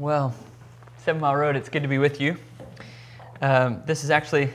[0.00, 0.32] Well,
[1.04, 2.38] Seven Mile Road, it's good to be with you.
[3.42, 4.50] Um, this is actually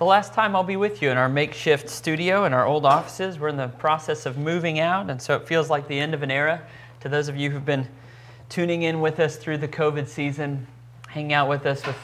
[0.00, 3.38] the last time I'll be with you in our makeshift studio in our old offices.
[3.38, 6.24] We're in the process of moving out, and so it feels like the end of
[6.24, 6.60] an era.
[7.02, 7.86] To those of you who've been
[8.48, 10.66] tuning in with us through the COVID season,
[11.06, 11.94] hanging out with us with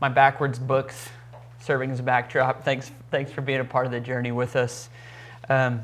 [0.00, 1.10] my backwards books
[1.60, 4.88] serving as a backdrop, thanks, thanks for being a part of the journey with us.
[5.50, 5.82] Um,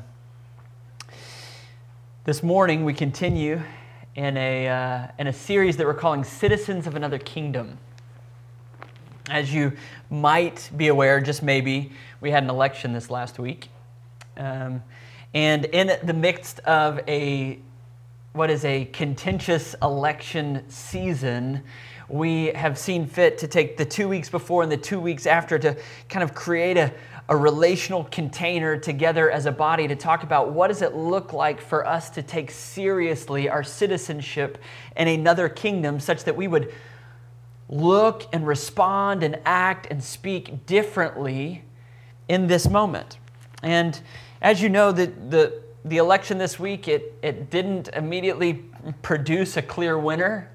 [2.23, 3.61] this morning, we continue
[4.17, 7.77] in a, uh, in a series that we're calling Citizens of Another Kingdom.
[9.29, 9.73] As you
[10.09, 13.69] might be aware, just maybe, we had an election this last week.
[14.35, 14.81] Um,
[15.35, 17.59] and in the midst of a
[18.33, 21.63] what is a contentious election season,
[22.09, 25.59] we have seen fit to take the two weeks before and the two weeks after
[25.59, 25.75] to
[26.07, 26.93] kind of create a,
[27.29, 31.59] a relational container together as a body to talk about what does it look like
[31.59, 34.57] for us to take seriously our citizenship
[34.95, 36.73] in another kingdom such that we would
[37.69, 41.63] look and respond and act and speak differently
[42.29, 43.17] in this moment.
[43.63, 43.99] And
[44.41, 48.63] as you know, the, the, the election this week, it, it didn't immediately
[49.01, 50.49] produce a clear winner.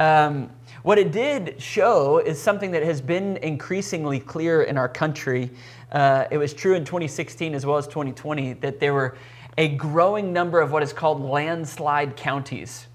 [0.00, 0.50] Um,
[0.86, 5.50] what it did show is something that has been increasingly clear in our country.
[5.90, 9.16] Uh, it was true in 2016 as well as 2020 that there were
[9.58, 12.86] a growing number of what is called landslide counties.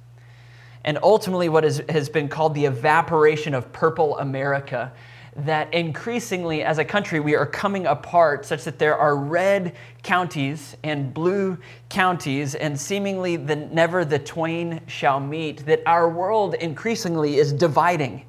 [0.86, 4.94] And ultimately, what is, has been called the evaporation of purple America
[5.36, 10.76] that increasingly as a country we are coming apart such that there are red counties
[10.84, 11.58] and blue
[11.90, 18.26] counties and seemingly the never the twain shall meet that our world increasingly is dividing.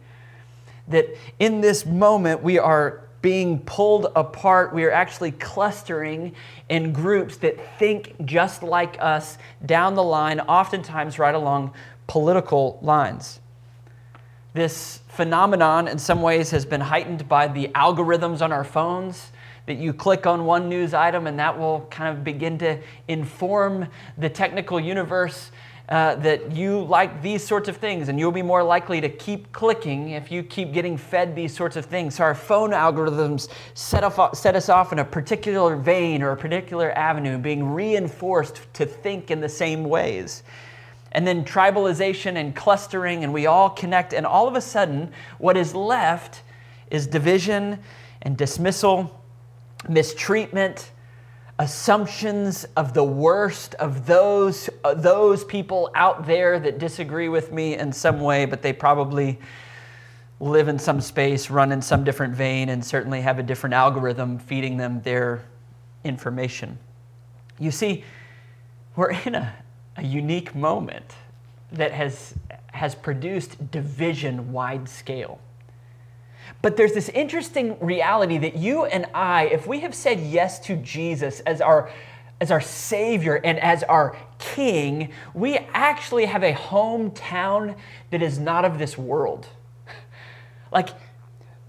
[0.88, 1.06] That
[1.40, 4.74] in this moment we are being pulled apart.
[4.74, 6.34] We are actually clustering
[6.68, 11.72] in groups that think just like us down the line oftentimes right along
[12.08, 13.40] political lines
[14.54, 19.32] this phenomenon, in some ways, has been heightened by the algorithms on our phones.
[19.66, 23.86] That you click on one news item and that will kind of begin to inform
[24.18, 25.52] the technical universe
[25.88, 29.52] uh, that you like these sorts of things, and you'll be more likely to keep
[29.52, 32.14] clicking if you keep getting fed these sorts of things.
[32.14, 36.36] So, our phone algorithms set, off, set us off in a particular vein or a
[36.36, 40.44] particular avenue, being reinforced to think in the same ways
[41.12, 44.12] and then tribalization and clustering, and we all connect.
[44.12, 46.42] And all of a sudden, what is left
[46.90, 47.78] is division
[48.22, 49.22] and dismissal,
[49.88, 50.90] mistreatment,
[51.58, 57.76] assumptions of the worst of those, uh, those people out there that disagree with me
[57.76, 59.38] in some way, but they probably
[60.40, 64.38] live in some space, run in some different vein, and certainly have a different algorithm
[64.38, 65.44] feeding them their
[66.04, 66.78] information.
[67.60, 68.02] You see,
[68.96, 69.54] we're in a
[69.96, 71.14] a unique moment
[71.70, 72.34] that has,
[72.68, 75.40] has produced division wide scale.
[76.60, 80.76] But there's this interesting reality that you and I, if we have said yes to
[80.76, 81.90] Jesus as our,
[82.40, 87.76] as our Savior and as our King, we actually have a hometown
[88.10, 89.46] that is not of this world.
[90.72, 90.88] Like,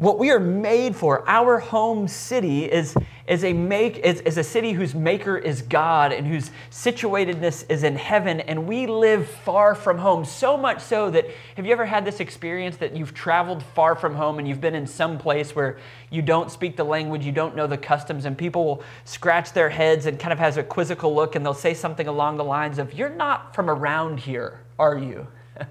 [0.03, 2.93] what we are made for, our home city, is,
[3.25, 7.83] is, a make, is, is a city whose maker is God and whose situatedness is
[7.83, 10.25] in heaven, and we live far from home.
[10.25, 14.13] So much so that, have you ever had this experience that you've traveled far from
[14.13, 15.77] home and you've been in some place where
[16.09, 19.69] you don't speak the language, you don't know the customs, and people will scratch their
[19.69, 22.77] heads and kind of has a quizzical look and they'll say something along the lines
[22.77, 25.27] of, You're not from around here, are you?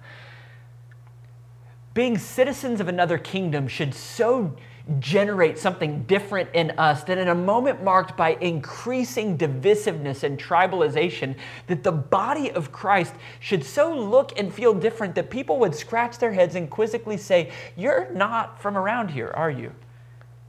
[1.94, 4.54] being citizens of another kingdom should so
[4.98, 11.36] generate something different in us that in a moment marked by increasing divisiveness and tribalization
[11.68, 16.18] that the body of Christ should so look and feel different that people would scratch
[16.18, 19.72] their heads and quizzically say you're not from around here are you?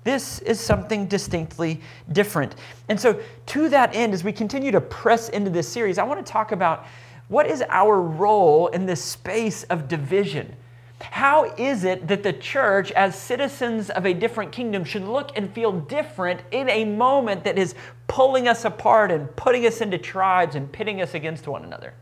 [0.04, 1.80] This is something distinctly
[2.12, 2.56] different.
[2.90, 6.26] And so to that end as we continue to press into this series i want
[6.26, 6.88] to talk about
[7.28, 10.56] what is our role in this space of division
[11.12, 15.54] how is it that the church, as citizens of a different kingdom, should look and
[15.54, 17.76] feel different in a moment that is
[18.08, 21.94] pulling us apart and putting us into tribes and pitting us against one another?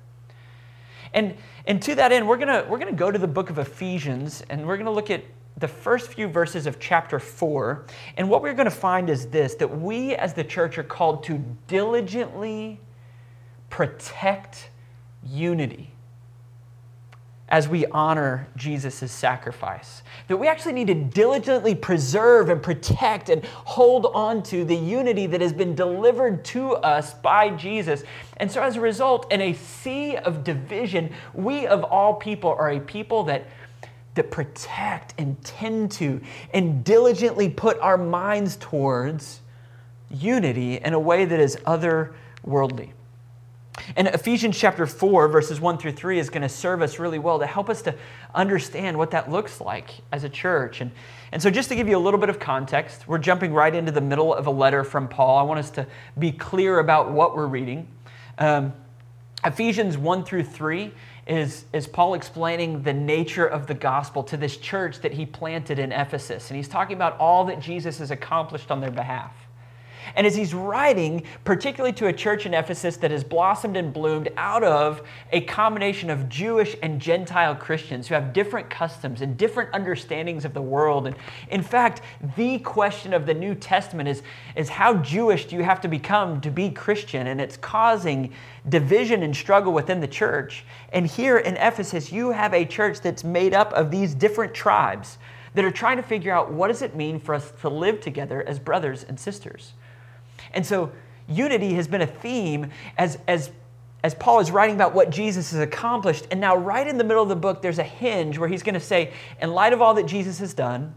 [1.13, 3.57] And, and to that end, we're going we're going to go to the book of
[3.57, 5.23] Ephesians and we're going to look at
[5.57, 7.85] the first few verses of chapter 4.
[8.17, 11.23] And what we're going to find is this that we as the church are called
[11.23, 12.79] to diligently
[13.69, 14.69] protect
[15.23, 15.90] unity
[17.51, 20.03] as we honor Jesus' sacrifice.
[20.29, 25.27] That we actually need to diligently preserve and protect and hold on to the unity
[25.27, 28.03] that has been delivered to us by Jesus.
[28.37, 32.71] And so, as a result, in a sea of division, we of all people are
[32.71, 33.45] a people that
[34.13, 36.19] that protect and tend to
[36.53, 39.39] and diligently put our minds towards
[40.09, 42.91] unity in a way that is otherworldly.
[43.95, 47.39] And Ephesians chapter 4, verses 1 through 3 is going to serve us really well
[47.39, 47.95] to help us to
[48.33, 50.81] understand what that looks like as a church.
[50.81, 50.91] And,
[51.31, 53.91] and so, just to give you a little bit of context, we're jumping right into
[53.91, 55.37] the middle of a letter from Paul.
[55.37, 55.87] I want us to
[56.17, 57.87] be clear about what we're reading.
[58.37, 58.73] Um,
[59.43, 60.91] Ephesians 1 through 3
[61.27, 65.79] is, is Paul explaining the nature of the gospel to this church that he planted
[65.79, 66.49] in Ephesus.
[66.49, 69.40] And he's talking about all that Jesus has accomplished on their behalf.
[70.15, 74.29] And as he's writing, particularly to a church in Ephesus that has blossomed and bloomed
[74.37, 75.01] out of
[75.31, 80.53] a combination of Jewish and Gentile Christians who have different customs and different understandings of
[80.53, 81.07] the world.
[81.07, 81.15] And
[81.49, 82.01] in fact,
[82.35, 84.23] the question of the New Testament is,
[84.55, 87.27] is how Jewish do you have to become to be Christian?
[87.27, 88.33] And it's causing
[88.69, 90.65] division and struggle within the church.
[90.93, 95.17] And here in Ephesus, you have a church that's made up of these different tribes
[95.53, 98.43] that are trying to figure out what does it mean for us to live together
[98.47, 99.73] as brothers and sisters.
[100.53, 100.91] And so
[101.27, 103.51] unity has been a theme as, as,
[104.03, 106.27] as Paul is writing about what Jesus has accomplished.
[106.31, 108.73] And now, right in the middle of the book, there's a hinge where he's going
[108.73, 110.93] to say, in light of all that Jesus has done,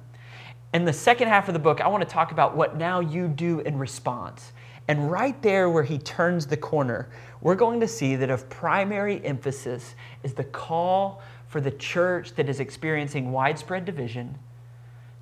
[0.72, 3.28] in the second half of the book, I want to talk about what now you
[3.28, 4.52] do in response.
[4.88, 7.08] And right there, where he turns the corner,
[7.40, 12.48] we're going to see that of primary emphasis is the call for the church that
[12.48, 14.36] is experiencing widespread division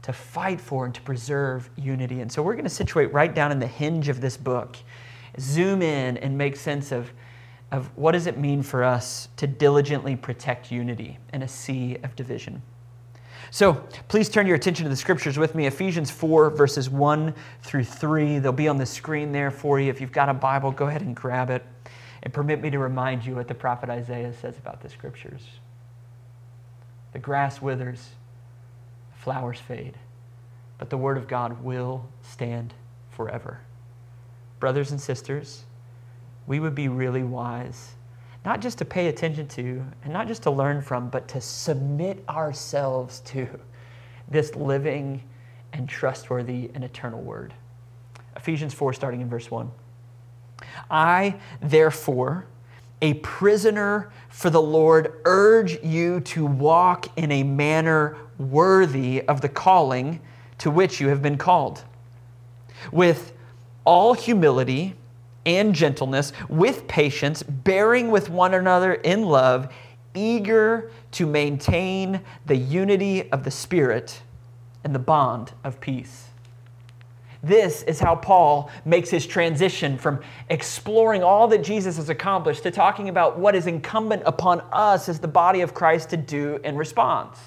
[0.03, 2.21] to fight for and to preserve unity.
[2.21, 4.77] And so we're going to situate right down in the hinge of this book,
[5.39, 7.13] zoom in and make sense of,
[7.71, 12.17] of what does it mean for us to diligently protect unity in a sea of
[12.17, 12.63] division.
[13.51, 13.75] So
[14.09, 15.67] please turn your attention to the scriptures with me.
[15.67, 18.39] Ephesians 4, verses 1 through 3.
[18.39, 19.91] They'll be on the screen there for you.
[19.91, 21.63] If you've got a Bible, go ahead and grab it.
[22.23, 25.43] And permit me to remind you what the prophet Isaiah says about the scriptures.
[27.13, 28.11] The grass withers
[29.23, 29.97] flowers fade,
[30.79, 32.75] but the Word of God will stand
[33.09, 33.61] forever.
[34.59, 35.63] Brothers and sisters,
[36.49, 37.93] we would be really wise,
[38.45, 42.25] not just to pay attention to and not just to learn from, but to submit
[42.29, 43.47] ourselves to
[44.29, 45.23] this living
[45.73, 47.55] and trustworthy and eternal Word.
[48.35, 49.71] Ephesians 4, starting in verse 1.
[50.91, 52.47] I, therefore,
[53.01, 58.17] a prisoner for the Lord, urge you to walk in a manner
[58.51, 60.21] worthy of the calling
[60.59, 61.85] to which you have been called.
[62.91, 63.33] With
[63.85, 64.95] all humility
[65.45, 69.73] and gentleness, with patience, bearing with one another in love,
[70.15, 74.23] eager to maintain the unity of the Spirit
[74.85, 76.29] and the bond of peace.
[77.43, 82.71] This is how Paul makes his transition from exploring all that Jesus has accomplished to
[82.71, 86.77] talking about what is incumbent upon us as the body of Christ to do in
[86.77, 87.39] response.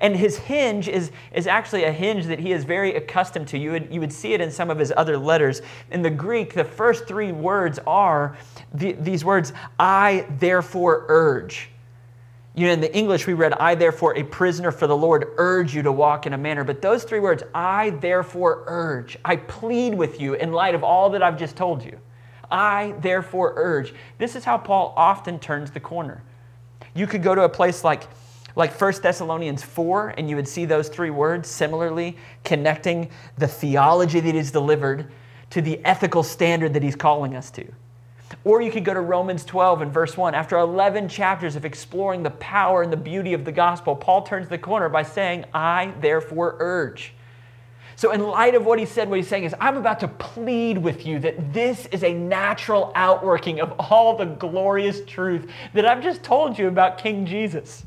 [0.00, 3.58] And his hinge is, is actually a hinge that he is very accustomed to.
[3.58, 5.60] You would, you would see it in some of his other letters.
[5.90, 8.36] In the Greek, the first three words are
[8.72, 11.70] the, these words, I therefore urge.
[12.54, 15.74] You know, in the English, we read, I therefore, a prisoner for the Lord, urge
[15.74, 16.64] you to walk in a manner.
[16.64, 21.10] But those three words, I therefore urge, I plead with you in light of all
[21.10, 21.98] that I've just told you.
[22.50, 23.94] I therefore urge.
[24.18, 26.22] This is how Paul often turns the corner.
[26.94, 28.08] You could go to a place like
[28.58, 34.18] like 1 Thessalonians 4, and you would see those three words similarly connecting the theology
[34.18, 35.12] that he's delivered
[35.50, 37.64] to the ethical standard that he's calling us to.
[38.42, 40.34] Or you could go to Romans 12 and verse 1.
[40.34, 44.48] After 11 chapters of exploring the power and the beauty of the gospel, Paul turns
[44.48, 47.14] the corner by saying, I therefore urge.
[47.94, 50.78] So, in light of what he said, what he's saying is, I'm about to plead
[50.78, 56.02] with you that this is a natural outworking of all the glorious truth that I've
[56.02, 57.84] just told you about King Jesus.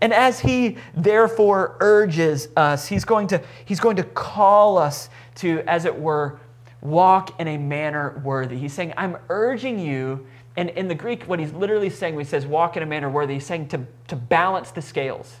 [0.00, 5.62] And as he therefore urges us, he's going to, he's going to call us to,
[5.66, 6.38] as it were,
[6.80, 8.58] walk in a manner worthy.
[8.58, 10.26] He's saying, I'm urging you,
[10.56, 13.10] and in the Greek, what he's literally saying when he says walk in a manner
[13.10, 15.36] worthy, he's saying to, to balance the scales.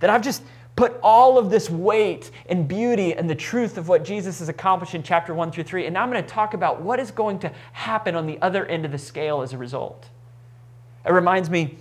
[0.00, 0.42] That I've just
[0.76, 4.94] put all of this weight and beauty and the truth of what Jesus has accomplished
[4.94, 7.38] in chapter 1 through 3, and now I'm going to talk about what is going
[7.40, 10.08] to happen on the other end of the scale as a result.
[11.06, 11.78] It reminds me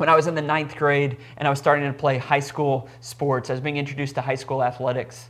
[0.00, 2.88] when I was in the ninth grade and I was starting to play high school
[3.02, 5.28] sports, I was being introduced to high school athletics.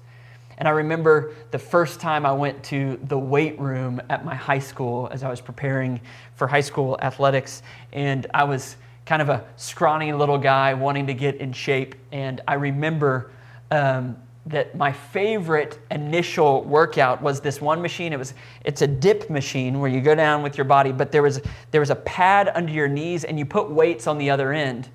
[0.59, 4.61] And I remember the first time I went to the weight room at my high
[4.61, 6.01] school as I was preparing
[6.37, 7.65] for high school athletics.
[7.93, 11.97] And I was kind of a scrawny little guy wanting to get in shape.
[12.13, 13.33] And I remember
[13.73, 18.13] um, that my favorite initial workout was this one machine.
[18.13, 21.23] It was it's a dip machine where you go down with your body, but there
[21.23, 24.53] was there was a pad under your knees and you put weights on the other
[24.53, 24.89] end.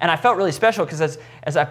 [0.00, 1.68] And I felt really special because as, as I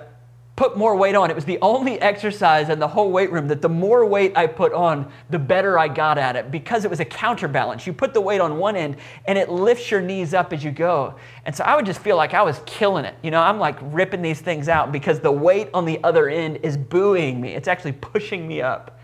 [0.58, 1.30] put more weight on.
[1.30, 4.48] It was the only exercise in the whole weight room that the more weight I
[4.48, 7.86] put on, the better I got at it because it was a counterbalance.
[7.86, 10.72] You put the weight on one end and it lifts your knees up as you
[10.72, 11.14] go.
[11.46, 13.14] And so I would just feel like I was killing it.
[13.22, 16.60] You know, I'm like ripping these things out because the weight on the other end
[16.64, 17.54] is buoying me.
[17.54, 19.00] It's actually pushing me up.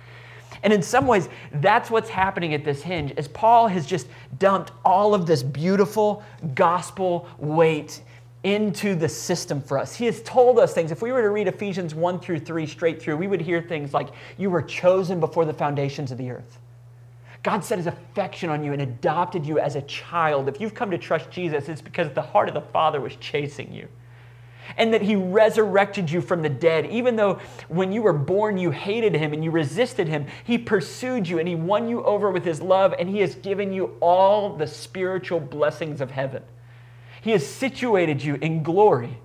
[0.64, 4.08] And in some ways, that's what's happening at this hinge, as Paul has just
[4.40, 6.24] dumped all of this beautiful
[6.56, 8.02] gospel weight
[8.44, 9.96] into the system for us.
[9.96, 10.92] He has told us things.
[10.92, 13.94] If we were to read Ephesians 1 through 3 straight through, we would hear things
[13.94, 16.60] like, You were chosen before the foundations of the earth.
[17.42, 20.48] God set his affection on you and adopted you as a child.
[20.48, 23.74] If you've come to trust Jesus, it's because the heart of the Father was chasing
[23.74, 23.88] you.
[24.78, 26.86] And that he resurrected you from the dead.
[26.86, 31.28] Even though when you were born you hated him and you resisted him, he pursued
[31.28, 34.56] you and he won you over with his love and he has given you all
[34.56, 36.44] the spiritual blessings of heaven.
[37.24, 39.18] He has situated you in glory.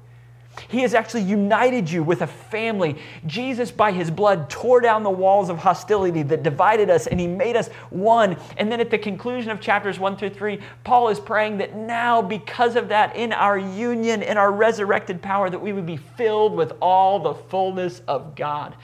[0.69, 2.97] He has actually united you with a family.
[3.27, 7.27] Jesus, by his blood, tore down the walls of hostility that divided us and he
[7.27, 8.37] made us one.
[8.57, 12.23] And then at the conclusion of chapters one through three, Paul is praying that now,
[12.23, 16.55] because of that, in our union, in our resurrected power, that we would be filled
[16.55, 18.75] with all the fullness of God.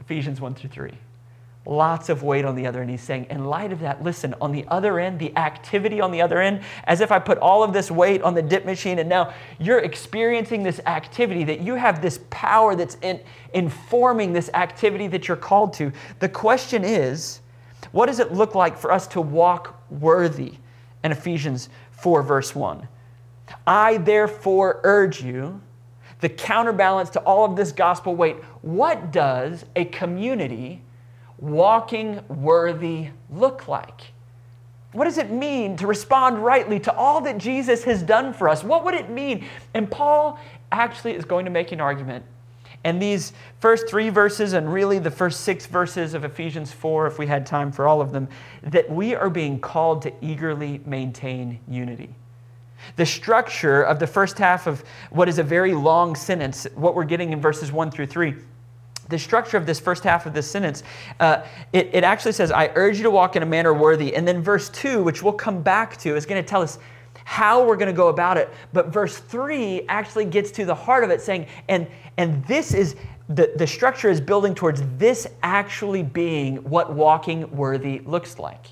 [0.00, 0.92] Ephesians 1 through 3
[1.70, 2.90] lots of weight on the other end.
[2.90, 6.20] He's saying, in light of that, listen, on the other end, the activity on the
[6.20, 9.08] other end, as if I put all of this weight on the dip machine, and
[9.08, 13.20] now you're experiencing this activity, that you have this power that's in,
[13.54, 15.92] informing this activity that you're called to.
[16.18, 17.40] The question is,
[17.92, 20.54] what does it look like for us to walk worthy?
[21.04, 22.86] In Ephesians 4, verse 1.
[23.66, 25.60] I therefore urge you,
[26.20, 30.82] the counterbalance to all of this gospel weight, what does a community
[31.40, 34.12] walking worthy look like?
[34.92, 38.64] What does it mean to respond rightly to all that Jesus has done for us?
[38.64, 39.44] What would it mean?
[39.72, 40.38] And Paul
[40.72, 42.24] actually is going to make an argument.
[42.82, 47.18] And these first three verses, and really the first six verses of Ephesians 4, if
[47.18, 48.28] we had time for all of them,
[48.62, 52.14] that we are being called to eagerly maintain unity.
[52.96, 57.04] The structure of the first half of what is a very long sentence, what we're
[57.04, 58.34] getting in verses 1 through 3,
[59.10, 60.82] the structure of this first half of this sentence,
[61.18, 64.14] uh, it, it actually says, I urge you to walk in a manner worthy.
[64.14, 66.78] And then verse 2, which we'll come back to, is going to tell us
[67.24, 68.50] how we're going to go about it.
[68.72, 71.86] But verse 3 actually gets to the heart of it, saying, and,
[72.16, 72.96] and this is
[73.28, 78.66] the, the structure is building towards this actually being what walking worthy looks like.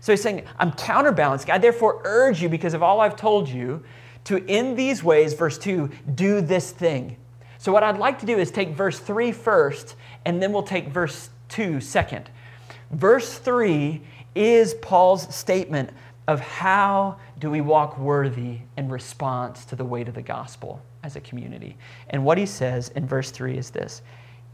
[0.00, 1.50] So he's saying, I'm counterbalancing.
[1.50, 3.82] I therefore urge you, because of all I've told you,
[4.24, 7.16] to in these ways, verse 2, do this thing.
[7.64, 10.88] So, what I'd like to do is take verse 3 first, and then we'll take
[10.88, 12.28] verse 2 second.
[12.90, 14.02] Verse 3
[14.34, 15.88] is Paul's statement
[16.28, 21.16] of how do we walk worthy in response to the weight of the gospel as
[21.16, 21.78] a community.
[22.10, 24.02] And what he says in verse 3 is this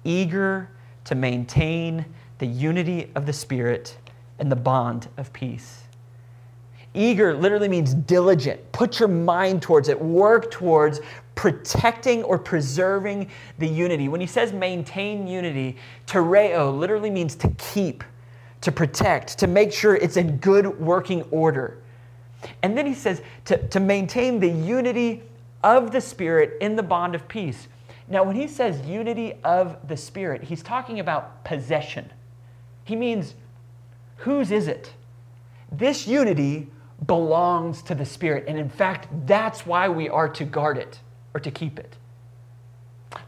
[0.04, 0.70] eager
[1.06, 2.04] to maintain
[2.38, 3.98] the unity of the Spirit
[4.38, 5.82] and the bond of peace.
[6.94, 8.70] Eager literally means diligent.
[8.70, 10.00] Put your mind towards it.
[10.00, 11.00] Work towards
[11.40, 13.26] protecting or preserving
[13.58, 14.08] the unity.
[14.08, 18.04] When he says maintain unity, tereo literally means to keep,
[18.60, 21.78] to protect, to make sure it's in good working order.
[22.62, 25.22] And then he says to, to maintain the unity
[25.64, 27.68] of the Spirit in the bond of peace.
[28.06, 32.12] Now, when he says unity of the Spirit, he's talking about possession.
[32.84, 33.34] He means,
[34.16, 34.92] whose is it?
[35.72, 36.68] This unity
[37.06, 38.44] belongs to the Spirit.
[38.46, 41.00] And in fact, that's why we are to guard it
[41.34, 41.96] or to keep it.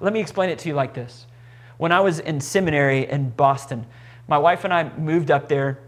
[0.00, 1.26] Let me explain it to you like this.
[1.78, 3.86] When I was in seminary in Boston,
[4.28, 5.80] my wife and I moved up there.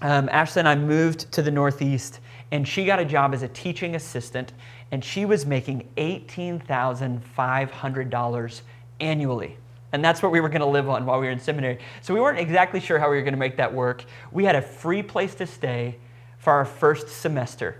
[0.00, 2.20] Um, Ashley and I moved to the Northeast,
[2.50, 4.52] and she got a job as a teaching assistant,
[4.90, 8.60] and she was making $18,500
[9.00, 9.56] annually.
[9.92, 11.78] And that's what we were going to live on while we were in seminary.
[12.02, 14.04] So we weren't exactly sure how we were going to make that work.
[14.32, 15.98] We had a free place to stay
[16.38, 17.76] for our first semester.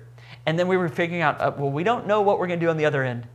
[0.46, 2.66] And then we were figuring out, uh, well, we don't know what we're going to
[2.66, 3.26] do on the other end.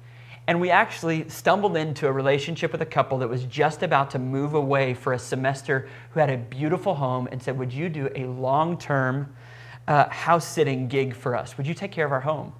[0.50, 4.18] And we actually stumbled into a relationship with a couple that was just about to
[4.18, 8.10] move away for a semester who had a beautiful home and said, Would you do
[8.16, 9.32] a long term
[9.88, 11.56] uh, house sitting gig for us?
[11.56, 12.52] Would you take care of our home?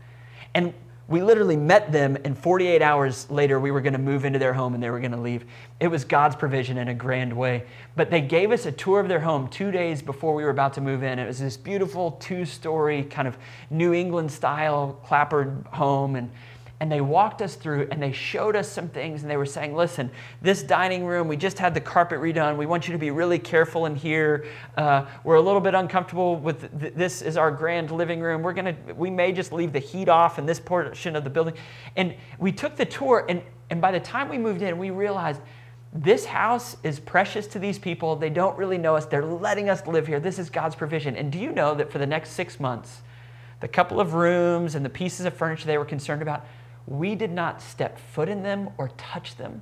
[0.54, 0.72] And
[1.08, 4.54] we literally met them, and 48 hours later, we were going to move into their
[4.54, 5.46] home and they were going to leave.
[5.80, 7.64] It was God's provision in a grand way.
[7.96, 10.76] But they gave us a tour of their home two days before we were about
[10.76, 11.18] to move in.
[11.18, 13.36] It was this beautiful two story, kind of
[13.72, 16.16] New England style clapboard home.
[16.16, 16.30] And
[16.82, 19.76] and they walked us through and they showed us some things and they were saying
[19.76, 20.10] listen
[20.42, 22.58] this dining room we just had the carpet redone.
[22.58, 24.46] We want you to be really careful in here.
[24.78, 28.42] Uh, we're a little bit uncomfortable with th- this is our grand living room.
[28.42, 31.56] We're gonna we may just leave the heat off in this portion of the building.
[31.96, 35.42] And we took the tour and and by the time we moved in we realized
[35.92, 38.16] this house is precious to these people.
[38.16, 39.08] They don't really know us.
[39.08, 40.20] They're letting us live here.
[40.20, 41.16] This is god's provision.
[41.16, 43.02] And do you know that for the next six months
[43.60, 46.46] the couple of rooms and the pieces of furniture they were concerned about
[46.90, 49.62] we did not step foot in them or touch them.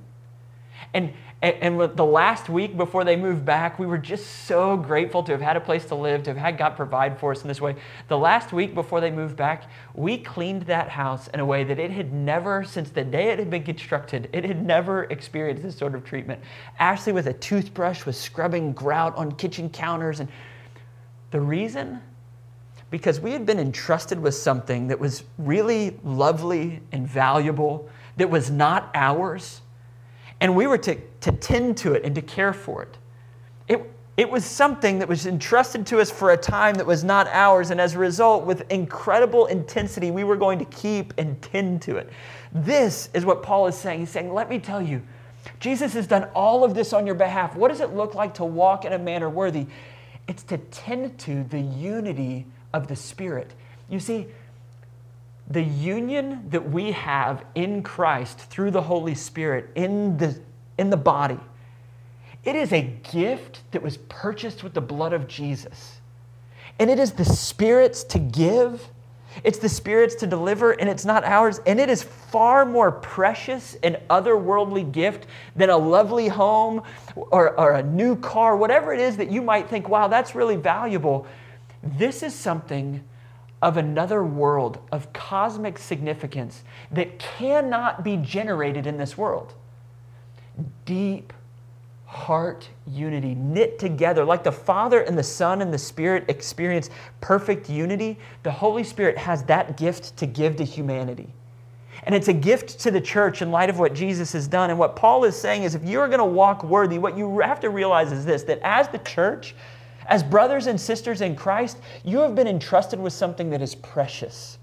[0.94, 5.32] And, and, the last week before they moved back, we were just so grateful to
[5.32, 7.60] have had a place to live, to have had God provide for us in this
[7.60, 7.76] way.
[8.08, 11.78] The last week before they moved back, we cleaned that house in a way that
[11.78, 15.76] it had never, since the day it had been constructed, it had never experienced this
[15.76, 16.40] sort of treatment.
[16.78, 20.20] Ashley, with a toothbrush, was scrubbing grout on kitchen counters.
[20.20, 20.28] And
[21.30, 22.00] the reason
[22.90, 28.50] because we had been entrusted with something that was really lovely and valuable, that was
[28.50, 29.60] not ours,
[30.40, 32.98] and we were to, to tend to it and to care for it.
[33.68, 33.92] it.
[34.16, 37.70] It was something that was entrusted to us for a time that was not ours,
[37.70, 41.98] and as a result, with incredible intensity, we were going to keep and tend to
[41.98, 42.10] it.
[42.52, 44.00] This is what Paul is saying.
[44.00, 45.02] He's saying, Let me tell you,
[45.60, 47.54] Jesus has done all of this on your behalf.
[47.54, 49.66] What does it look like to walk in a manner worthy?
[50.26, 53.52] It's to tend to the unity of the Spirit.
[53.88, 54.26] You see,
[55.50, 60.38] the union that we have in Christ through the Holy Spirit in the,
[60.76, 61.40] in the body,
[62.44, 66.00] it is a gift that was purchased with the blood of Jesus.
[66.78, 68.88] And it is the Spirit's to give,
[69.44, 71.60] it's the Spirit's to deliver, and it's not ours.
[71.66, 76.82] And it is far more precious and otherworldly gift than a lovely home
[77.16, 80.56] or, or a new car, whatever it is that you might think, wow, that's really
[80.56, 81.26] valuable.
[81.82, 83.04] This is something
[83.60, 89.54] of another world of cosmic significance that cannot be generated in this world.
[90.84, 91.32] Deep
[92.06, 96.88] heart unity, knit together, like the Father and the Son and the Spirit experience
[97.20, 101.28] perfect unity, the Holy Spirit has that gift to give to humanity.
[102.04, 104.70] And it's a gift to the church in light of what Jesus has done.
[104.70, 107.60] And what Paul is saying is if you're going to walk worthy, what you have
[107.60, 109.54] to realize is this that as the church,
[110.08, 114.58] as brothers and sisters in Christ, you have been entrusted with something that is precious.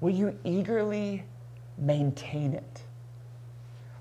[0.00, 1.24] Will you eagerly
[1.78, 2.82] maintain it?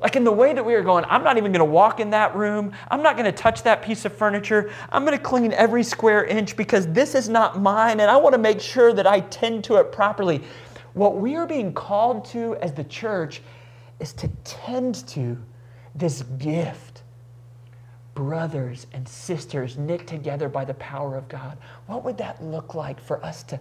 [0.02, 2.10] Like in the way that we are going, I'm not even going to walk in
[2.12, 2.72] that room.
[2.90, 4.72] I'm not going to touch that piece of furniture.
[4.92, 8.34] I'm going to clean every square inch because this is not mine and I want
[8.34, 10.42] to make sure that I tend to it properly.
[10.94, 13.42] What we are being called to as the church
[14.00, 15.38] is to tend to
[15.96, 16.89] this gift
[18.20, 21.58] brothers and sisters knit together by the power of God.
[21.88, 23.58] What would that look like for us to,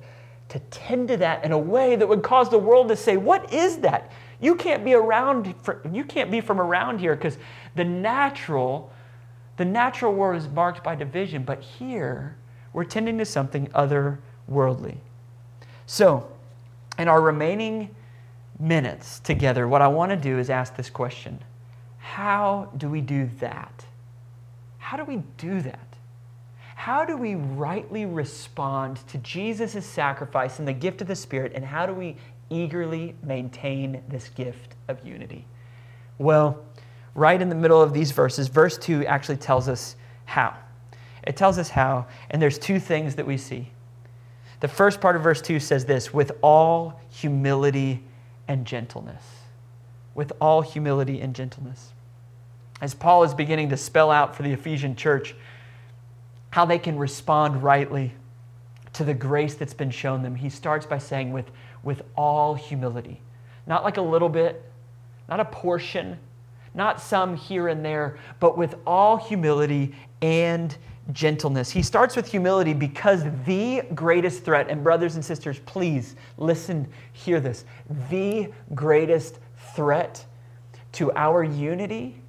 [0.48, 3.52] to tend to that in a way that would cause the world to say, What
[3.54, 4.10] is that?
[4.40, 7.38] You can't be around, for, you can't be from around here because
[7.76, 8.92] the natural,
[9.58, 12.36] the natural world is marked by division, but here
[12.72, 14.96] we're tending to something otherworldly.
[15.86, 16.28] So,
[16.98, 17.94] in our remaining
[18.58, 21.38] minutes together, what I want to do is ask this question
[21.98, 23.84] How do we do that?
[24.88, 25.98] How do we do that?
[26.74, 31.62] How do we rightly respond to Jesus' sacrifice and the gift of the Spirit, and
[31.62, 32.16] how do we
[32.48, 35.44] eagerly maintain this gift of unity?
[36.16, 36.64] Well,
[37.14, 40.57] right in the middle of these verses, verse 2 actually tells us how.
[41.22, 43.70] It tells us how, and there's two things that we see.
[44.61, 48.05] The first part of verse 2 says this with all humility
[48.48, 49.22] and gentleness.
[50.14, 51.92] With all humility and gentleness
[52.80, 55.34] as Paul is beginning to spell out for the Ephesian church
[56.50, 58.14] how they can respond rightly
[58.94, 61.50] to the grace that's been shown them, he starts by saying, with,
[61.82, 63.20] with all humility.
[63.66, 64.64] Not like a little bit,
[65.28, 66.18] not a portion,
[66.74, 70.76] not some here and there, but with all humility and
[71.12, 71.70] gentleness.
[71.70, 77.40] He starts with humility because the greatest threat, and brothers and sisters, please listen, hear
[77.40, 77.64] this.
[78.10, 79.38] The greatest
[79.74, 80.24] threat
[80.92, 82.20] to our unity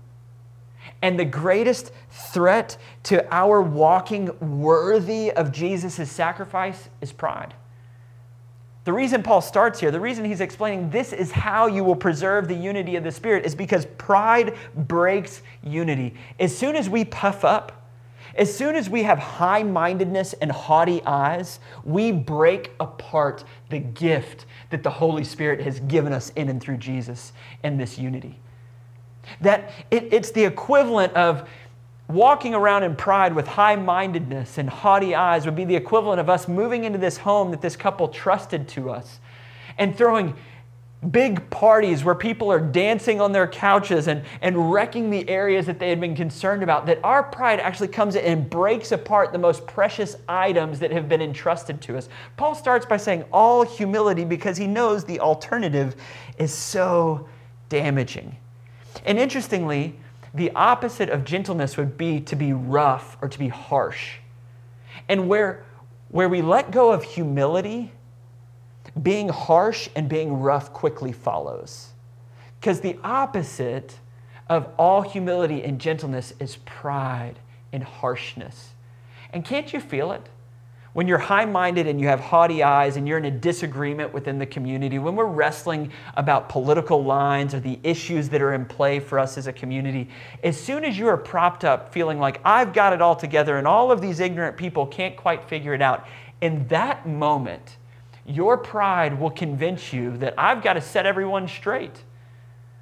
[1.02, 4.30] and the greatest threat to our walking
[4.62, 7.54] worthy of Jesus' sacrifice is pride.
[8.86, 12.48] The reason Paul starts here, the reason he's explaining this is how you will preserve
[12.48, 16.16] the unity of the Spirit is because pride breaks unity.
[16.40, 17.74] As soon as we puff up,
[18.36, 24.46] As soon as we have high mindedness and haughty eyes, we break apart the gift
[24.70, 27.34] that the Holy Spirit has given us in and through Jesus
[27.64, 28.40] and this unity.
[29.42, 31.48] That it, it's the equivalent of
[32.10, 36.28] walking around in pride with high mindedness and haughty eyes, would be the equivalent of
[36.28, 39.20] us moving into this home that this couple trusted to us
[39.78, 40.36] and throwing
[41.12, 45.80] big parties where people are dancing on their couches and, and wrecking the areas that
[45.80, 49.38] they had been concerned about, that our pride actually comes in and breaks apart the
[49.38, 52.10] most precious items that have been entrusted to us.
[52.36, 55.96] Paul starts by saying all humility because he knows the alternative
[56.38, 57.30] is so
[57.70, 58.36] damaging.
[59.06, 59.96] And interestingly,
[60.34, 64.18] the opposite of gentleness would be to be rough or to be harsh.
[65.08, 65.66] And where,
[66.10, 67.92] where we let go of humility,
[69.02, 71.90] being harsh and being rough quickly follows.
[72.60, 73.96] Because the opposite
[74.48, 77.40] of all humility and gentleness is pride
[77.72, 78.72] and harshness.
[79.32, 80.28] And can't you feel it?
[80.94, 84.40] When you're high minded and you have haughty eyes and you're in a disagreement within
[84.40, 89.00] the community, when we're wrestling about political lines or the issues that are in play
[89.00, 90.10] for us as a community,
[90.44, 93.68] as soon as you are propped up feeling like I've got it all together and
[93.68, 96.08] all of these ignorant people can't quite figure it out,
[96.42, 97.78] in that moment,
[98.26, 102.04] your pride will convince you that I've got to set everyone straight.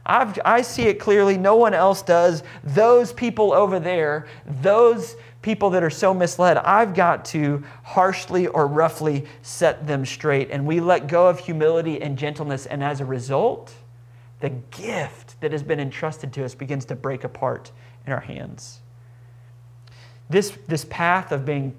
[0.05, 1.37] I've, I see it clearly.
[1.37, 2.43] No one else does.
[2.63, 8.67] Those people over there, those people that are so misled, I've got to harshly or
[8.67, 10.51] roughly set them straight.
[10.51, 12.65] And we let go of humility and gentleness.
[12.65, 13.73] And as a result,
[14.41, 17.71] the gift that has been entrusted to us begins to break apart
[18.05, 18.81] in our hands.
[20.29, 21.73] This, this path of being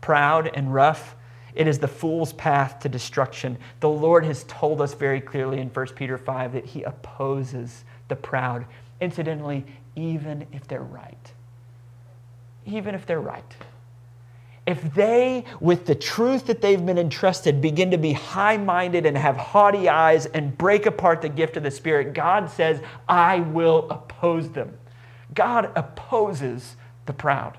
[0.00, 1.14] proud and rough
[1.54, 3.56] it is the fool's path to destruction.
[3.78, 8.16] The Lord has told us very clearly in 1 Peter 5 that he opposes the
[8.16, 8.66] proud.
[9.00, 11.32] Incidentally, even if they're right.
[12.66, 13.44] Even if they're right.
[14.66, 19.16] If they, with the truth that they've been entrusted, begin to be high minded and
[19.16, 23.90] have haughty eyes and break apart the gift of the Spirit, God says, I will
[23.90, 24.78] oppose them.
[25.34, 27.58] God opposes the proud.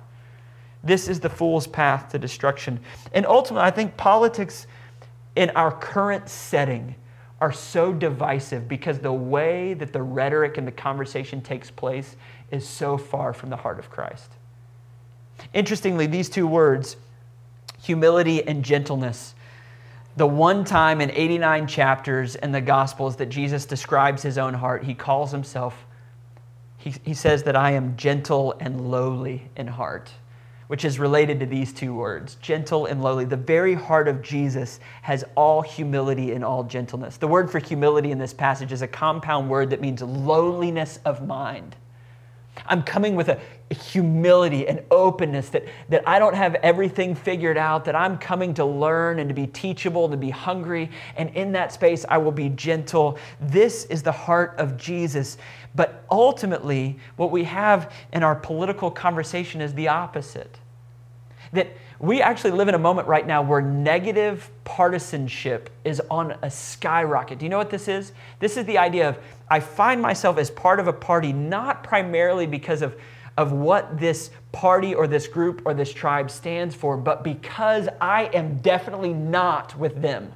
[0.82, 2.80] This is the fool's path to destruction.
[3.13, 4.68] And ultimately, I think politics
[5.36, 6.96] in our current setting
[7.42, 12.16] are so divisive because the way that the rhetoric and the conversation takes place
[12.52, 14.32] is so far from the heart of Christ.
[15.54, 16.98] Interestingly, these two words,
[17.82, 19.36] humility and gentleness,
[20.15, 24.84] the one time in 89 chapters in the Gospels that Jesus describes his own heart,
[24.84, 25.86] he calls himself,
[26.78, 30.12] he, he says that I am gentle and lowly in heart
[30.74, 33.26] which is related to these two words gentle and lowly.
[33.26, 37.17] The very heart of Jesus has all humility and all gentleness.
[37.17, 41.28] The word for humility in this passage is a compound word that means lowliness of
[41.28, 41.76] mind.
[42.65, 43.39] I'm coming with a,
[43.74, 48.66] humility and openness that, that I don't have everything figured out, that I'm coming to
[48.66, 50.90] learn and to be teachable, to be hungry.
[51.18, 53.18] And in that space, I will be gentle.
[53.42, 55.38] This is the heart of Jesus.
[55.76, 60.58] But ultimately, what we have in our political conversation is the opposite.
[61.52, 61.68] That
[62.00, 67.40] we actually live in a moment right now where negative partisanship is on a skyrocket.
[67.40, 68.12] Do you know what this is?
[68.40, 72.46] This is the idea of I find myself as part of a party not primarily
[72.46, 73.00] because of,
[73.38, 78.26] of what this party or this group or this tribe stands for, but because I
[78.34, 80.32] am definitely not with them.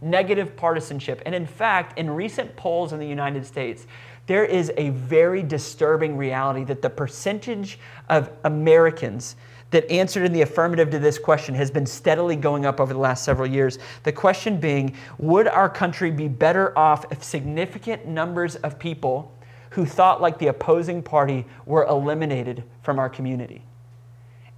[0.00, 1.22] Negative partisanship.
[1.26, 3.86] And in fact, in recent polls in the United States,
[4.26, 9.36] there is a very disturbing reality that the percentage of Americans
[9.70, 12.98] that answered in the affirmative to this question has been steadily going up over the
[12.98, 13.78] last several years.
[14.04, 19.32] The question being Would our country be better off if significant numbers of people
[19.72, 23.62] who thought like the opposing party were eliminated from our community?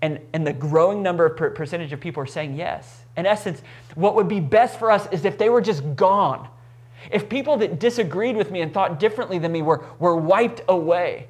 [0.03, 3.05] And, and the growing number of per- percentage of people are saying yes.
[3.17, 3.63] In essence,
[3.95, 6.49] what would be best for us is if they were just gone.
[7.11, 11.29] If people that disagreed with me and thought differently than me were, were wiped away.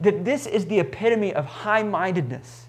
[0.00, 2.66] That this is the epitome of high mindedness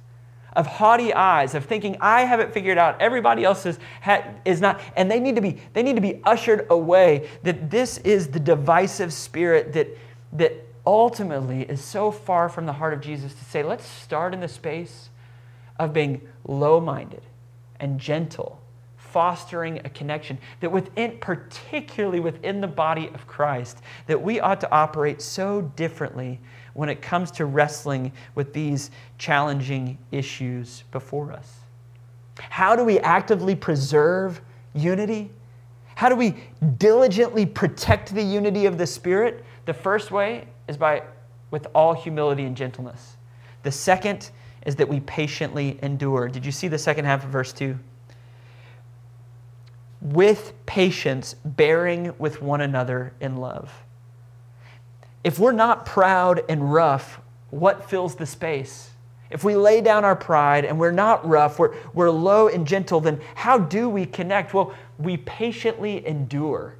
[0.55, 4.61] of haughty eyes, of thinking I have it figured out, everybody else is, ha, is
[4.61, 7.29] not, and they need to be they need to be ushered away.
[7.43, 9.87] That this is the divisive spirit that
[10.33, 10.53] that
[10.85, 14.47] ultimately is so far from the heart of Jesus to say, let's start in the
[14.47, 15.09] space
[15.79, 17.21] of being low-minded
[17.79, 18.59] and gentle,
[18.97, 24.71] fostering a connection that within, particularly within the body of Christ, that we ought to
[24.71, 26.39] operate so differently
[26.73, 31.59] when it comes to wrestling with these challenging issues before us.
[32.39, 34.41] How do we actively preserve
[34.73, 35.29] unity?
[35.95, 36.35] How do we
[36.77, 39.45] diligently protect the unity of the Spirit?
[39.65, 41.03] The first way is by
[41.51, 43.15] with all humility and gentleness.
[43.61, 44.31] The second
[44.65, 46.27] is that we patiently endure.
[46.27, 47.77] Did you see the second half of verse 2?
[50.01, 53.71] With patience, bearing with one another in love.
[55.23, 58.89] If we're not proud and rough, what fills the space?
[59.29, 62.99] If we lay down our pride and we're not rough, we're, we're low and gentle,
[62.99, 64.53] then how do we connect?
[64.53, 66.75] Well, we patiently endure.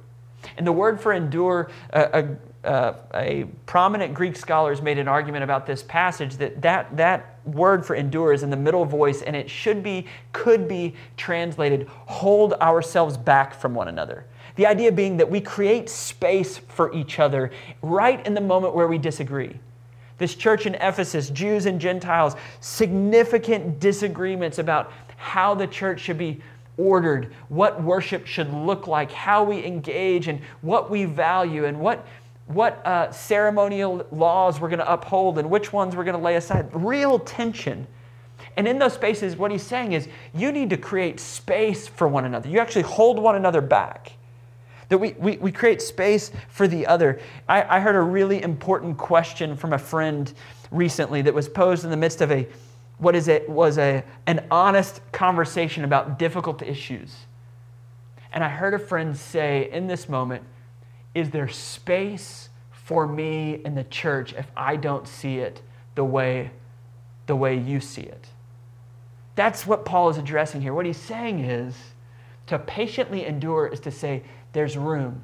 [0.56, 2.28] And the word for endure, uh, a,
[2.64, 7.38] uh, a prominent Greek scholar has made an argument about this passage that, that that
[7.44, 11.86] word for endure is in the middle voice and it should be, could be translated
[12.06, 14.24] hold ourselves back from one another.
[14.56, 17.50] The idea being that we create space for each other
[17.82, 19.58] right in the moment where we disagree.
[20.16, 26.40] This church in Ephesus, Jews and Gentiles, significant disagreements about how the church should be
[26.76, 32.06] ordered, what worship should look like, how we engage, and what we value, and what,
[32.46, 36.36] what uh, ceremonial laws we're going to uphold, and which ones we're going to lay
[36.36, 36.68] aside.
[36.72, 37.86] Real tension.
[38.56, 42.24] And in those spaces, what he's saying is you need to create space for one
[42.24, 42.48] another.
[42.48, 44.12] You actually hold one another back
[44.88, 47.18] that we, we, we create space for the other.
[47.48, 50.32] I, I heard a really important question from a friend
[50.70, 52.46] recently that was posed in the midst of a
[52.98, 57.12] what is it was a, an honest conversation about difficult issues.
[58.32, 60.44] And I heard a friend say in this moment,
[61.14, 65.62] is there space for me in the church if I don't see it
[65.94, 66.50] the way
[67.26, 68.26] the way you see it?
[69.34, 70.74] That's what Paul is addressing here.
[70.74, 71.74] What he's saying is
[72.46, 74.22] to patiently endure is to say
[74.52, 75.22] there's room.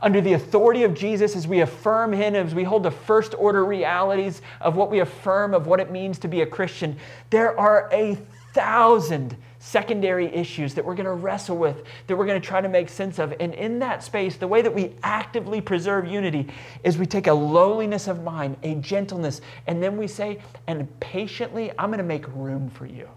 [0.00, 3.64] Under the authority of Jesus, as we affirm Him, as we hold the first order
[3.64, 6.96] realities of what we affirm of what it means to be a Christian,
[7.30, 8.16] there are a
[8.54, 12.68] thousand secondary issues that we're going to wrestle with, that we're going to try to
[12.68, 13.32] make sense of.
[13.40, 16.48] And in that space, the way that we actively preserve unity
[16.82, 21.72] is we take a lowliness of mind, a gentleness, and then we say, and patiently,
[21.78, 23.08] I'm going to make room for you.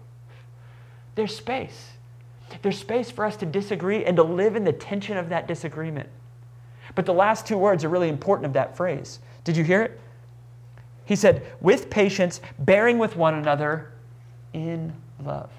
[1.16, 1.90] There's space.
[2.62, 6.08] There's space for us to disagree and to live in the tension of that disagreement.
[6.94, 9.18] But the last two words are really important of that phrase.
[9.44, 10.00] Did you hear it?
[11.04, 13.92] He said, with patience, bearing with one another
[14.54, 15.50] in love.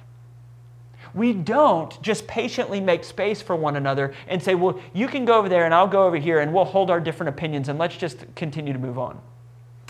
[1.14, 5.38] We don't just patiently make space for one another and say, well, you can go
[5.38, 7.98] over there and I'll go over here and we'll hold our different opinions and let's
[7.98, 9.20] just continue to move on.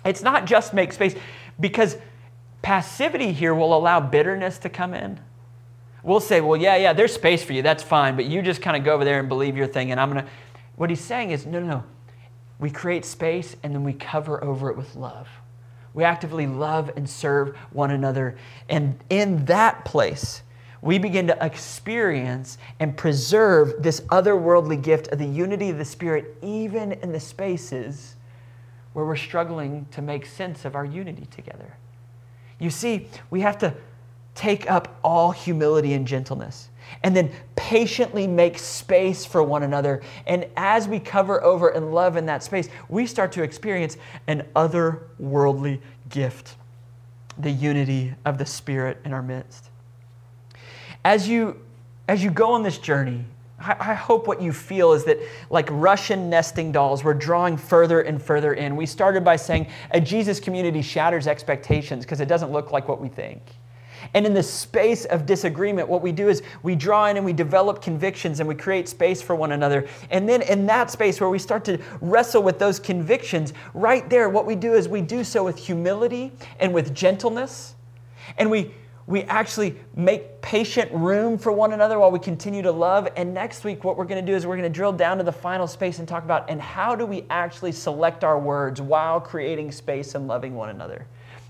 [0.06, 1.16] It's not just make space
[1.60, 1.98] because
[2.62, 5.20] passivity here will allow bitterness to come in.
[6.04, 7.62] We'll say, well, yeah, yeah, there's space for you.
[7.62, 8.16] That's fine.
[8.16, 9.92] But you just kind of go over there and believe your thing.
[9.92, 10.32] And I'm going to.
[10.78, 11.84] What he's saying is, no, no, no.
[12.58, 15.28] We create space and then we cover over it with love.
[15.94, 18.38] We actively love and serve one another.
[18.70, 20.44] And in that place,
[20.82, 26.38] we begin to experience and preserve this otherworldly gift of the unity of the Spirit,
[26.42, 28.16] even in the spaces
[28.94, 31.76] where we're struggling to make sense of our unity together.
[32.60, 33.74] You see, we have to
[34.36, 36.70] take up all humility and gentleness,
[37.04, 40.02] and then patiently make space for one another.
[40.28, 44.48] And as we cover over and love in that space, we start to experience an
[44.56, 46.56] otherworldly gift
[47.38, 49.70] the unity of the Spirit in our midst.
[51.04, 51.60] As you,
[52.08, 53.26] as you go on this journey,
[53.60, 55.18] I, I hope what you feel is that,
[55.50, 58.76] like Russian nesting dolls, we're drawing further and further in.
[58.76, 63.02] We started by saying a Jesus community shatters expectations because it doesn't look like what
[63.02, 63.42] we think.
[64.14, 67.34] And in the space of disagreement, what we do is we draw in and we
[67.34, 69.88] develop convictions and we create space for one another.
[70.10, 74.30] And then in that space where we start to wrestle with those convictions, right there,
[74.30, 77.76] what we do is we do so with humility and with gentleness.
[78.38, 78.72] And we
[79.10, 83.08] we actually make patient room for one another while we continue to love.
[83.18, 85.24] And next week, what we're going to do is we're going to drill down to
[85.24, 89.20] the final space and talk about and how do we actually select our words while
[89.20, 91.08] creating space and loving one another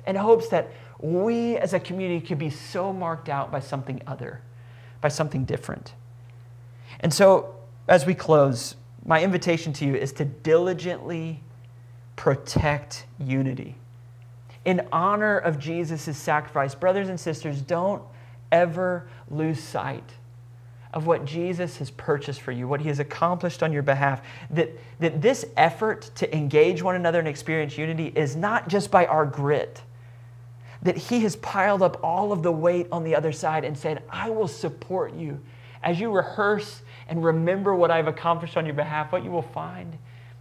[0.07, 4.39] in hopes that we as a community could be so marked out by something other,
[5.01, 5.93] by something different.
[7.01, 7.55] And so,
[7.89, 11.43] as we close, my invitation to you is to diligently
[12.15, 13.75] protect unity.
[14.65, 18.03] In honor of Jesus' sacrifice, brothers and sisters, don't
[18.51, 20.11] ever lose sight
[20.93, 24.21] of what Jesus has purchased for you, what he has accomplished on your behalf.
[24.49, 29.05] That, that this effort to engage one another and experience unity is not just by
[29.05, 29.81] our grit
[30.81, 34.03] that He has piled up all of the weight on the other side and said,
[34.09, 35.39] I will support you.
[35.83, 39.97] As you rehearse and remember what I've accomplished on your behalf, what you will find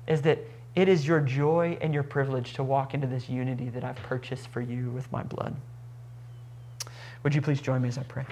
[0.07, 0.39] is that
[0.75, 4.49] it is your joy and your privilege to walk into this unity that I've purchased
[4.49, 5.57] for you with my blood.
[7.23, 8.25] Would you please join me as I pray?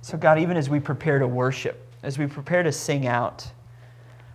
[0.00, 3.48] So, God, even as we prepare to worship, as we prepare to sing out,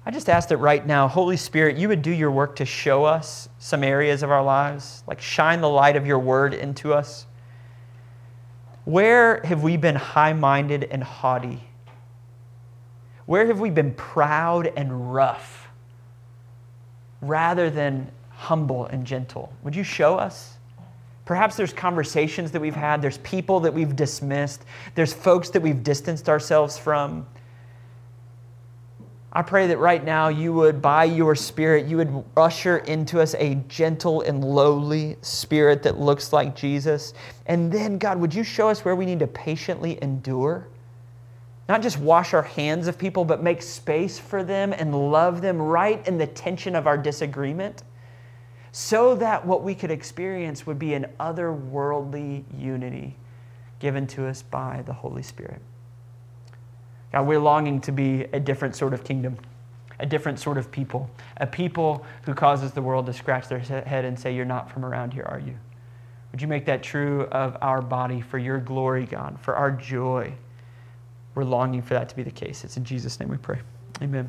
[0.06, 3.04] I just ask that right now, Holy Spirit, you would do your work to show
[3.04, 7.26] us some areas of our lives, like shine the light of your word into us.
[8.86, 11.62] Where have we been high minded and haughty?
[13.28, 15.68] Where have we been proud and rough
[17.22, 19.54] rather than humble and gentle?
[19.64, 20.56] Would you show us?
[21.26, 24.64] Perhaps there's conversations that we've had, there's people that we've dismissed,
[24.96, 27.28] there's folks that we've distanced ourselves from.
[29.34, 33.36] I pray that right now you would, by your Spirit, you would usher into us
[33.36, 37.14] a gentle and lowly spirit that looks like Jesus.
[37.46, 40.70] And then, God, would you show us where we need to patiently endure?
[41.68, 45.62] Not just wash our hands of people, but make space for them and love them
[45.62, 47.84] right in the tension of our disagreement,
[48.72, 53.16] so that what we could experience would be an otherworldly unity
[53.80, 55.62] given to us by the Holy Spirit.
[57.12, 59.38] God, we're longing to be a different sort of kingdom,
[60.00, 64.06] a different sort of people, a people who causes the world to scratch their head
[64.06, 65.56] and say, You're not from around here, are you?
[66.32, 70.34] Would you make that true of our body for your glory, God, for our joy?
[71.38, 72.64] We're longing for that to be the case.
[72.64, 73.60] It's in Jesus' name we pray.
[74.02, 74.28] Amen.